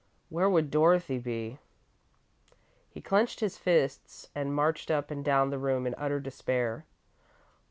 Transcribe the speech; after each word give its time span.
Where 0.29 0.49
would 0.49 0.71
Dorothy 0.71 1.19
be?" 1.19 1.59
He 2.89 3.01
clenched 3.01 3.39
his 3.39 3.59
fists 3.59 4.29
and 4.33 4.55
marched 4.55 4.89
up 4.89 5.11
and 5.11 5.23
down 5.23 5.51
the 5.51 5.59
room 5.59 5.85
in 5.85 5.93
utter 5.99 6.19
despair. 6.19 6.87